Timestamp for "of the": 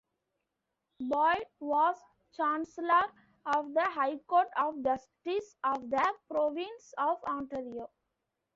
3.45-3.83, 5.63-6.15